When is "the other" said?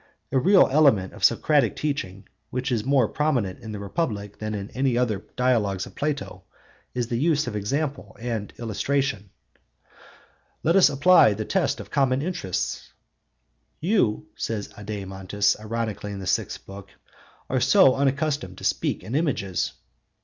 5.07-5.25